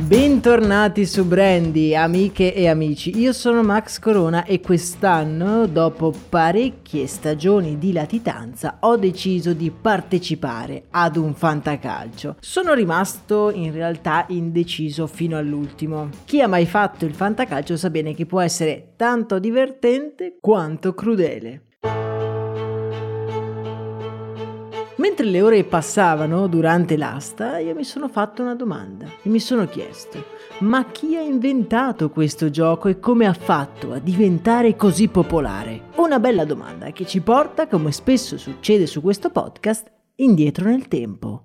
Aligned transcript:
Bentornati 0.00 1.04
su 1.04 1.26
Brandy, 1.26 1.94
amiche 1.94 2.54
e 2.54 2.68
amici. 2.68 3.18
Io 3.18 3.32
sono 3.34 3.62
Max 3.62 3.98
Corona 3.98 4.44
e 4.44 4.60
quest'anno, 4.60 5.66
dopo 5.66 6.12
parecchie 6.28 7.06
stagioni 7.06 7.78
di 7.78 7.92
latitanza, 7.92 8.78
ho 8.80 8.96
deciso 8.96 9.52
di 9.52 9.70
partecipare 9.70 10.84
ad 10.90 11.16
un 11.16 11.34
fantacalcio. 11.34 12.36
Sono 12.40 12.72
rimasto 12.72 13.50
in 13.52 13.72
realtà 13.72 14.24
indeciso 14.28 15.06
fino 15.06 15.36
all'ultimo. 15.36 16.08
Chi 16.24 16.40
ha 16.40 16.48
mai 16.48 16.64
fatto 16.64 17.04
il 17.04 17.14
fantacalcio 17.14 17.76
sa 17.76 17.90
bene 17.90 18.14
che 18.14 18.24
può 18.24 18.40
essere 18.40 18.94
tanto 18.96 19.38
divertente 19.38 20.38
quanto 20.40 20.94
crudele. 20.94 21.64
Mentre 25.00 25.24
le 25.24 25.40
ore 25.40 25.64
passavano 25.64 26.46
durante 26.46 26.98
l'asta, 26.98 27.56
io 27.56 27.74
mi 27.74 27.84
sono 27.84 28.06
fatto 28.06 28.42
una 28.42 28.54
domanda 28.54 29.06
e 29.22 29.30
mi 29.30 29.40
sono 29.40 29.66
chiesto: 29.66 30.22
ma 30.58 30.84
chi 30.90 31.16
ha 31.16 31.22
inventato 31.22 32.10
questo 32.10 32.50
gioco 32.50 32.88
e 32.88 33.00
come 33.00 33.24
ha 33.24 33.32
fatto 33.32 33.94
a 33.94 33.98
diventare 33.98 34.76
così 34.76 35.08
popolare? 35.08 35.84
Una 35.96 36.20
bella 36.20 36.44
domanda 36.44 36.90
che 36.90 37.06
ci 37.06 37.22
porta, 37.22 37.66
come 37.66 37.92
spesso 37.92 38.36
succede 38.36 38.86
su 38.86 39.00
questo 39.00 39.30
podcast, 39.30 39.90
indietro 40.16 40.66
nel 40.66 40.86
tempo. 40.86 41.44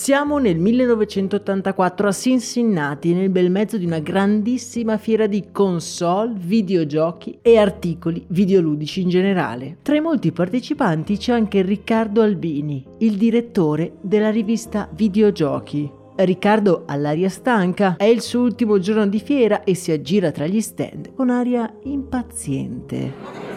Siamo 0.00 0.38
nel 0.38 0.56
1984 0.56 2.08
a 2.08 2.12
Cincinnati, 2.12 3.12
nel 3.12 3.28
bel 3.28 3.50
mezzo 3.50 3.76
di 3.76 3.84
una 3.84 3.98
grandissima 3.98 4.96
fiera 4.96 5.26
di 5.26 5.48
console, 5.52 6.32
videogiochi 6.38 7.40
e 7.42 7.58
articoli 7.58 8.24
videoludici 8.28 9.02
in 9.02 9.10
generale. 9.10 9.76
Tra 9.82 9.94
i 9.96 10.00
molti 10.00 10.32
partecipanti 10.32 11.18
c'è 11.18 11.34
anche 11.34 11.60
Riccardo 11.60 12.22
Albini, 12.22 12.82
il 13.00 13.18
direttore 13.18 13.96
della 14.00 14.30
rivista 14.30 14.88
Videogiochi. 14.90 15.92
Riccardo, 16.16 16.84
all'aria 16.86 17.28
stanca, 17.28 17.96
è 17.96 18.04
il 18.04 18.22
suo 18.22 18.40
ultimo 18.40 18.78
giorno 18.78 19.06
di 19.06 19.20
fiera 19.20 19.64
e 19.64 19.74
si 19.74 19.92
aggira 19.92 20.30
tra 20.30 20.46
gli 20.46 20.62
stand 20.62 21.12
con 21.14 21.28
aria 21.28 21.70
impaziente 21.82 23.49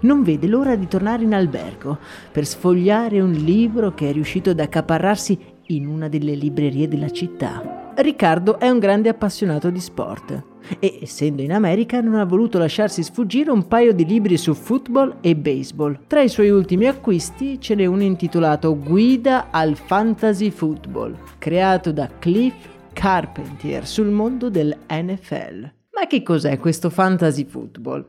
non 0.00 0.22
vede 0.22 0.46
l'ora 0.46 0.76
di 0.76 0.86
tornare 0.86 1.24
in 1.24 1.34
albergo 1.34 1.98
per 2.30 2.46
sfogliare 2.46 3.20
un 3.20 3.32
libro 3.32 3.94
che 3.94 4.10
è 4.10 4.12
riuscito 4.12 4.50
ad 4.50 4.60
accaparrarsi 4.60 5.38
in 5.68 5.86
una 5.86 6.08
delle 6.08 6.34
librerie 6.34 6.88
della 6.88 7.10
città. 7.10 7.92
Riccardo 7.96 8.60
è 8.60 8.68
un 8.68 8.78
grande 8.78 9.08
appassionato 9.08 9.70
di 9.70 9.80
sport 9.80 10.44
e, 10.78 11.00
essendo 11.02 11.42
in 11.42 11.52
America, 11.52 12.00
non 12.00 12.14
ha 12.14 12.24
voluto 12.24 12.58
lasciarsi 12.58 13.02
sfuggire 13.02 13.50
un 13.50 13.66
paio 13.66 13.92
di 13.92 14.04
libri 14.04 14.36
su 14.36 14.54
football 14.54 15.16
e 15.20 15.34
baseball. 15.34 15.98
Tra 16.06 16.22
i 16.22 16.28
suoi 16.28 16.50
ultimi 16.50 16.86
acquisti 16.86 17.60
ce 17.60 17.74
n'è 17.74 17.86
uno 17.86 18.02
intitolato 18.02 18.78
Guida 18.78 19.48
al 19.50 19.76
Fantasy 19.76 20.50
Football, 20.50 21.16
creato 21.38 21.90
da 21.90 22.08
Cliff 22.18 22.54
Carpentier 22.92 23.86
sul 23.86 24.08
mondo 24.08 24.48
del 24.48 24.76
NFL. 24.88 25.72
Ma 25.92 26.06
che 26.06 26.22
cos'è 26.22 26.58
questo 26.58 26.90
fantasy 26.90 27.44
football? 27.44 28.06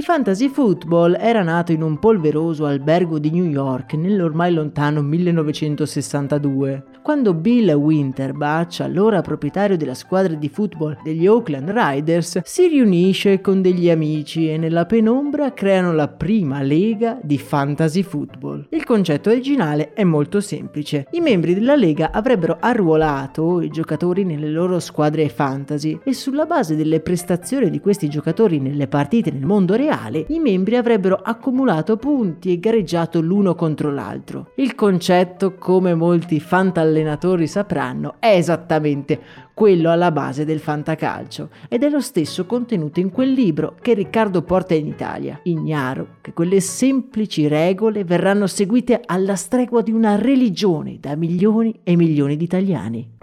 Il 0.00 0.06
fantasy 0.06 0.48
football 0.48 1.14
era 1.20 1.42
nato 1.42 1.72
in 1.72 1.82
un 1.82 1.98
polveroso 1.98 2.64
albergo 2.64 3.18
di 3.18 3.30
New 3.30 3.44
York 3.44 3.92
nell'ormai 3.92 4.50
lontano 4.50 5.02
1962, 5.02 6.84
quando 7.02 7.34
Bill 7.34 7.70
Winterbach, 7.72 8.80
allora 8.80 9.20
proprietario 9.20 9.76
della 9.76 9.92
squadra 9.92 10.32
di 10.34 10.48
football 10.48 10.96
degli 11.02 11.26
Oakland 11.26 11.68
Riders, 11.68 12.40
si 12.44 12.68
riunisce 12.68 13.42
con 13.42 13.60
degli 13.60 13.90
amici 13.90 14.50
e 14.50 14.56
nella 14.56 14.86
penombra 14.86 15.52
creano 15.52 15.92
la 15.92 16.08
prima 16.08 16.62
lega 16.62 17.18
di 17.22 17.36
fantasy 17.36 18.02
football. 18.02 18.68
Il 18.70 18.84
concetto 18.84 19.28
originale 19.28 19.92
è 19.92 20.04
molto 20.04 20.40
semplice. 20.40 21.08
I 21.10 21.20
membri 21.20 21.52
della 21.52 21.76
lega 21.76 22.10
avrebbero 22.10 22.56
arruolato 22.58 23.60
i 23.60 23.68
giocatori 23.68 24.24
nelle 24.24 24.48
loro 24.48 24.80
squadre 24.80 25.28
fantasy 25.28 26.00
e 26.02 26.14
sulla 26.14 26.46
base 26.46 26.74
delle 26.74 27.00
prestazioni 27.00 27.68
di 27.68 27.80
questi 27.80 28.08
giocatori 28.08 28.60
nelle 28.60 28.86
partite 28.86 29.30
nel 29.30 29.44
mondo 29.44 29.74
reale 29.74 29.88
reale 29.90 30.24
i 30.28 30.38
membri 30.38 30.76
avrebbero 30.76 31.16
accumulato 31.16 31.96
punti 31.96 32.52
e 32.52 32.60
gareggiato 32.60 33.20
l'uno 33.20 33.56
contro 33.56 33.90
l'altro. 33.90 34.52
Il 34.56 34.76
concetto, 34.76 35.54
come 35.54 35.94
molti 35.94 36.38
fantallenatori 36.38 37.48
sapranno, 37.48 38.14
è 38.20 38.36
esattamente 38.36 39.48
quello 39.52 39.90
alla 39.90 40.12
base 40.12 40.44
del 40.44 40.60
fantacalcio 40.60 41.50
ed 41.68 41.82
è 41.82 41.90
lo 41.90 42.00
stesso 42.00 42.46
contenuto 42.46 43.00
in 43.00 43.10
quel 43.10 43.32
libro 43.32 43.74
che 43.80 43.94
Riccardo 43.94 44.42
porta 44.42 44.74
in 44.74 44.86
Italia, 44.86 45.40
ignaro 45.42 46.16
che 46.20 46.32
quelle 46.32 46.60
semplici 46.60 47.48
regole 47.48 48.04
verranno 48.04 48.46
seguite 48.46 49.00
alla 49.04 49.34
stregua 49.34 49.82
di 49.82 49.90
una 49.90 50.16
religione 50.16 50.98
da 51.00 51.16
milioni 51.16 51.80
e 51.82 51.96
milioni 51.96 52.36
di 52.36 52.44
italiani. 52.44 53.18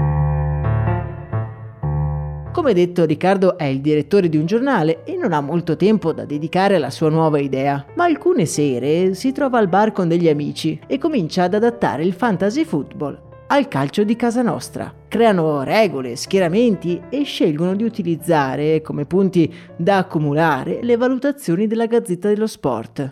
Come 2.58 2.74
detto, 2.74 3.06
Riccardo 3.06 3.56
è 3.56 3.66
il 3.66 3.82
direttore 3.82 4.30
di 4.30 4.38
un 4.38 4.48
giornale 4.48 5.04
e 5.04 5.16
non 5.16 5.32
ha 5.32 5.42
molto 5.42 5.76
tempo 5.76 6.12
da 6.12 6.26
dedicare 6.26 6.78
alla 6.78 6.90
sua 6.90 7.08
nuova 7.08 7.38
idea, 7.38 7.86
ma 7.94 8.06
alcune 8.06 8.48
sere 8.48 9.14
si 9.14 9.32
trova 9.32 9.60
al 9.60 9.68
bar 9.68 9.92
con 9.92 10.08
degli 10.08 10.28
amici 10.28 10.80
e 10.88 10.98
comincia 10.98 11.44
ad 11.44 11.54
adattare 11.54 12.04
il 12.04 12.14
fantasy 12.14 12.64
football 12.64 13.26
al 13.50 13.68
calcio 13.68 14.04
di 14.04 14.16
casa 14.16 14.42
nostra. 14.42 14.92
Creano 15.08 15.62
regole, 15.62 16.16
schieramenti 16.16 17.00
e 17.10 17.22
scelgono 17.22 17.76
di 17.76 17.84
utilizzare 17.84 18.82
come 18.82 19.06
punti 19.06 19.54
da 19.76 19.98
accumulare 19.98 20.80
le 20.82 20.98
valutazioni 20.98 21.68
della 21.68 21.86
Gazzetta 21.86 22.28
dello 22.28 22.48
Sport. 22.48 23.12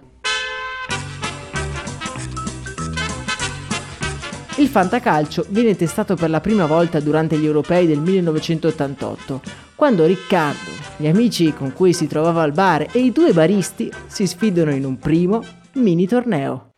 Fantacalcio 4.75 5.45
viene 5.47 5.73
testato 5.73 6.15
per 6.15 6.29
la 6.29 6.41
prima 6.41 6.65
volta 6.65 6.99
durante 6.99 7.37
gli 7.37 7.45
europei 7.45 7.87
del 7.87 7.99
1988, 7.99 9.41
quando 9.73 10.03
Riccardo, 10.03 10.69
gli 10.97 11.07
amici 11.07 11.53
con 11.53 11.71
cui 11.71 11.93
si 11.93 12.07
trovava 12.07 12.41
al 12.41 12.51
bar 12.51 12.87
e 12.91 12.99
i 12.99 13.13
due 13.13 13.31
baristi 13.31 13.89
si 14.07 14.27
sfidano 14.27 14.71
in 14.71 14.83
un 14.83 14.97
primo 14.97 15.41
mini 15.75 16.05
torneo. 16.07 16.71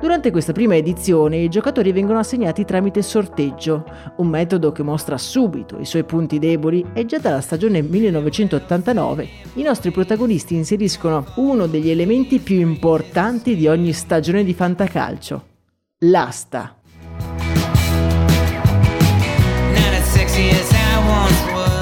Durante 0.00 0.30
questa 0.30 0.52
prima 0.52 0.76
edizione 0.76 1.38
i 1.38 1.48
giocatori 1.48 1.90
vengono 1.90 2.20
assegnati 2.20 2.64
tramite 2.64 3.02
sorteggio, 3.02 3.84
un 4.18 4.28
metodo 4.28 4.70
che 4.70 4.84
mostra 4.84 5.18
subito 5.18 5.76
i 5.80 5.84
suoi 5.84 6.04
punti 6.04 6.38
deboli 6.38 6.86
e 6.92 7.04
già 7.04 7.18
dalla 7.18 7.40
stagione 7.40 7.82
1989 7.82 9.28
i 9.54 9.62
nostri 9.62 9.90
protagonisti 9.90 10.54
inseriscono 10.54 11.26
uno 11.36 11.66
degli 11.66 11.90
elementi 11.90 12.38
più 12.38 12.60
importanti 12.60 13.56
di 13.56 13.66
ogni 13.66 13.92
stagione 13.92 14.44
di 14.44 14.54
fantacalcio, 14.54 15.44
l'asta. 15.98 16.76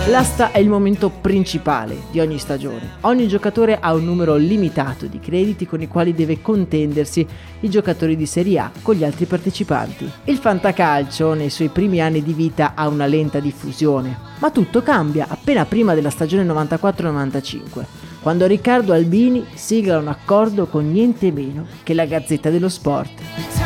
L'asta 0.08 0.52
è 0.52 0.58
il 0.58 0.68
momento 0.68 1.10
principale 1.10 1.96
di 2.12 2.20
ogni 2.20 2.38
stagione. 2.38 2.98
Ogni 3.00 3.26
giocatore 3.26 3.80
ha 3.80 3.92
un 3.92 4.04
numero 4.04 4.36
limitato 4.36 5.06
di 5.06 5.18
crediti 5.18 5.66
con 5.66 5.82
i 5.82 5.88
quali 5.88 6.14
deve 6.14 6.40
contendersi 6.40 7.26
i 7.58 7.68
giocatori 7.68 8.14
di 8.14 8.24
Serie 8.24 8.60
A 8.60 8.70
con 8.82 8.94
gli 8.94 9.02
altri 9.02 9.24
partecipanti. 9.24 10.08
Il 10.26 10.36
fantacalcio 10.36 11.34
nei 11.34 11.50
suoi 11.50 11.70
primi 11.70 12.00
anni 12.00 12.22
di 12.22 12.34
vita 12.34 12.74
ha 12.76 12.86
una 12.86 13.06
lenta 13.06 13.40
diffusione, 13.40 14.16
ma 14.38 14.52
tutto 14.52 14.80
cambia 14.80 15.26
appena 15.28 15.64
prima 15.64 15.92
della 15.94 16.10
stagione 16.10 16.44
94-95 16.44 17.84
quando 18.22 18.46
Riccardo 18.46 18.92
Albini 18.92 19.44
sigla 19.54 19.98
un 19.98 20.08
accordo 20.08 20.66
con 20.66 20.90
niente 20.90 21.32
meno 21.32 21.66
che 21.82 21.94
la 21.94 22.06
Gazzetta 22.06 22.50
dello 22.50 22.68
Sport. 22.68 23.65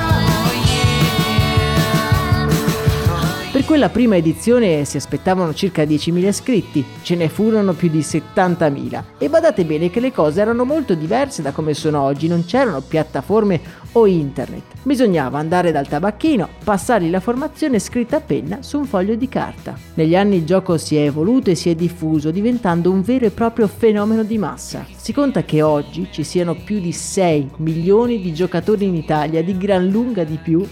Quella 3.70 3.88
prima 3.88 4.16
edizione 4.16 4.84
si 4.84 4.96
aspettavano 4.96 5.54
circa 5.54 5.84
10.000 5.84 6.26
iscritti, 6.26 6.84
ce 7.02 7.14
ne 7.14 7.28
furono 7.28 7.72
più 7.72 7.88
di 7.88 8.00
70.000. 8.00 9.02
E 9.16 9.28
badate 9.28 9.64
bene 9.64 9.90
che 9.90 10.00
le 10.00 10.10
cose 10.10 10.40
erano 10.40 10.64
molto 10.64 10.94
diverse 10.94 11.40
da 11.40 11.52
come 11.52 11.72
sono 11.72 12.00
oggi, 12.00 12.26
non 12.26 12.44
c'erano 12.44 12.80
piattaforme 12.80 13.60
o 13.92 14.06
internet. 14.06 14.62
Bisognava 14.82 15.38
andare 15.38 15.70
dal 15.70 15.86
tabacchino, 15.86 16.48
passargli 16.64 17.10
la 17.10 17.20
formazione 17.20 17.78
scritta 17.78 18.16
a 18.16 18.20
penna 18.20 18.60
su 18.60 18.76
un 18.76 18.86
foglio 18.86 19.14
di 19.14 19.28
carta. 19.28 19.78
Negli 19.94 20.16
anni 20.16 20.38
il 20.38 20.44
gioco 20.44 20.76
si 20.76 20.96
è 20.96 21.02
evoluto 21.02 21.50
e 21.50 21.54
si 21.54 21.70
è 21.70 21.76
diffuso, 21.76 22.32
diventando 22.32 22.90
un 22.90 23.02
vero 23.02 23.26
e 23.26 23.30
proprio 23.30 23.68
fenomeno 23.68 24.24
di 24.24 24.36
massa. 24.36 24.84
Si 24.96 25.12
conta 25.12 25.44
che 25.44 25.62
oggi 25.62 26.08
ci 26.10 26.24
siano 26.24 26.56
più 26.56 26.80
di 26.80 26.90
6 26.90 27.50
milioni 27.58 28.20
di 28.20 28.34
giocatori 28.34 28.86
in 28.86 28.96
Italia, 28.96 29.44
di 29.44 29.56
gran 29.56 29.86
lunga 29.86 30.24
di 30.24 30.40
più 30.42 30.66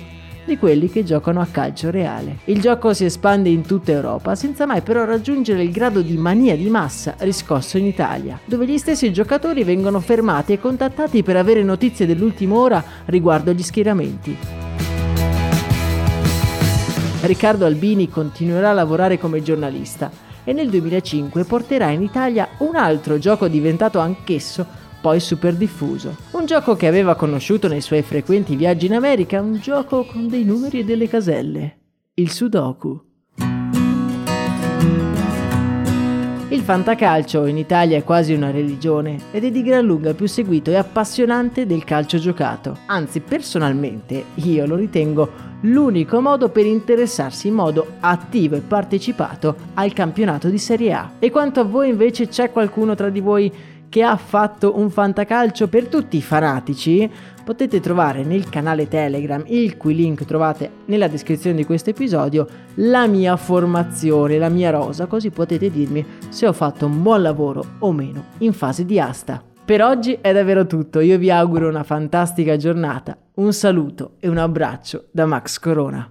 di 0.48 0.58
quelli 0.58 0.88
che 0.88 1.04
giocano 1.04 1.40
a 1.40 1.46
calcio 1.46 1.90
reale. 1.90 2.38
Il 2.46 2.60
gioco 2.60 2.94
si 2.94 3.04
espande 3.04 3.50
in 3.50 3.62
tutta 3.62 3.92
Europa 3.92 4.34
senza 4.34 4.66
mai 4.66 4.80
però 4.80 5.04
raggiungere 5.04 5.62
il 5.62 5.70
grado 5.70 6.00
di 6.00 6.16
mania 6.16 6.56
di 6.56 6.68
massa 6.70 7.14
riscosso 7.18 7.76
in 7.76 7.84
Italia, 7.84 8.40
dove 8.46 8.66
gli 8.66 8.78
stessi 8.78 9.12
giocatori 9.12 9.62
vengono 9.62 10.00
fermati 10.00 10.54
e 10.54 10.58
contattati 10.58 11.22
per 11.22 11.36
avere 11.36 11.62
notizie 11.62 12.06
dell'ultima 12.06 12.56
ora 12.56 12.82
riguardo 13.04 13.50
agli 13.50 13.62
schieramenti. 13.62 14.36
Riccardo 17.20 17.66
Albini 17.66 18.08
continuerà 18.08 18.70
a 18.70 18.74
lavorare 18.74 19.18
come 19.18 19.42
giornalista 19.42 20.10
e 20.44 20.54
nel 20.54 20.70
2005 20.70 21.44
porterà 21.44 21.90
in 21.90 22.00
Italia 22.00 22.48
un 22.58 22.74
altro 22.74 23.18
gioco 23.18 23.48
diventato 23.48 23.98
anch'esso 23.98 24.86
poi 25.00 25.20
super 25.20 25.54
diffuso. 25.54 26.16
Un 26.32 26.46
gioco 26.46 26.76
che 26.76 26.86
aveva 26.86 27.14
conosciuto 27.14 27.68
nei 27.68 27.80
suoi 27.80 28.02
frequenti 28.02 28.56
viaggi 28.56 28.86
in 28.86 28.94
America, 28.94 29.40
un 29.40 29.58
gioco 29.60 30.04
con 30.04 30.28
dei 30.28 30.44
numeri 30.44 30.80
e 30.80 30.84
delle 30.84 31.08
caselle. 31.08 31.76
Il 32.14 32.30
Sudoku. 32.30 33.06
Il 36.50 36.62
fantacalcio 36.62 37.44
in 37.44 37.58
Italia 37.58 37.98
è 37.98 38.04
quasi 38.04 38.32
una 38.32 38.50
religione 38.50 39.18
ed 39.32 39.44
è 39.44 39.50
di 39.50 39.62
gran 39.62 39.84
lunga 39.84 40.14
più 40.14 40.26
seguito 40.26 40.70
e 40.70 40.76
appassionante 40.76 41.66
del 41.66 41.84
calcio 41.84 42.16
giocato. 42.16 42.78
Anzi, 42.86 43.20
personalmente, 43.20 44.24
io 44.36 44.64
lo 44.64 44.74
ritengo 44.74 45.30
l'unico 45.60 46.22
modo 46.22 46.48
per 46.48 46.64
interessarsi 46.64 47.48
in 47.48 47.54
modo 47.54 47.96
attivo 48.00 48.56
e 48.56 48.60
partecipato 48.60 49.56
al 49.74 49.92
campionato 49.92 50.48
di 50.48 50.58
Serie 50.58 50.92
A. 50.94 51.12
E 51.18 51.30
quanto 51.30 51.60
a 51.60 51.64
voi 51.64 51.90
invece 51.90 52.28
c'è 52.28 52.50
qualcuno 52.50 52.94
tra 52.94 53.10
di 53.10 53.20
voi 53.20 53.52
che 53.88 54.02
ha 54.02 54.16
fatto 54.16 54.78
un 54.78 54.90
fantacalcio 54.90 55.68
per 55.68 55.88
tutti 55.88 56.16
i 56.16 56.22
fanatici, 56.22 57.10
potete 57.44 57.80
trovare 57.80 58.24
nel 58.24 58.48
canale 58.48 58.88
Telegram, 58.88 59.42
il 59.46 59.76
cui 59.76 59.94
link 59.94 60.24
trovate 60.24 60.70
nella 60.86 61.08
descrizione 61.08 61.56
di 61.56 61.64
questo 61.64 61.90
episodio, 61.90 62.46
la 62.74 63.06
mia 63.06 63.36
formazione, 63.36 64.38
la 64.38 64.50
mia 64.50 64.70
rosa, 64.70 65.06
così 65.06 65.30
potete 65.30 65.70
dirmi 65.70 66.04
se 66.28 66.46
ho 66.46 66.52
fatto 66.52 66.86
un 66.86 67.02
buon 67.02 67.22
lavoro 67.22 67.64
o 67.78 67.92
meno 67.92 68.24
in 68.38 68.52
fase 68.52 68.84
di 68.84 69.00
asta. 69.00 69.42
Per 69.64 69.82
oggi 69.82 70.18
è 70.20 70.32
davvero 70.32 70.66
tutto, 70.66 71.00
io 71.00 71.18
vi 71.18 71.30
auguro 71.30 71.68
una 71.68 71.82
fantastica 71.82 72.56
giornata, 72.56 73.16
un 73.34 73.52
saluto 73.52 74.12
e 74.18 74.28
un 74.28 74.38
abbraccio 74.38 75.06
da 75.10 75.26
Max 75.26 75.58
Corona. 75.58 76.10